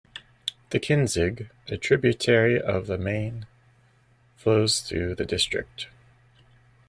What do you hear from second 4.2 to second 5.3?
flows through the